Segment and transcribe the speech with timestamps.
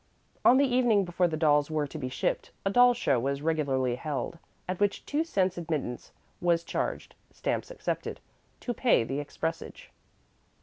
[0.43, 3.93] On the evening before the dolls were to be shipped a doll show was regularly
[3.97, 8.19] held, at which two cents admittance was charged (stamps accepted)
[8.61, 9.91] to pay the expressage.